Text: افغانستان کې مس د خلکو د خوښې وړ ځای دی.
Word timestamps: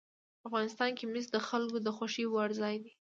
افغانستان 0.47 0.89
کې 0.97 1.05
مس 1.13 1.25
د 1.31 1.37
خلکو 1.47 1.77
د 1.85 1.87
خوښې 1.95 2.25
وړ 2.33 2.49
ځای 2.61 2.75
دی. 2.83 2.91